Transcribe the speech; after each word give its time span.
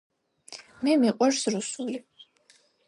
მე 0.87 0.95
მიყვარს 1.03 1.43
რუსული 1.57 2.05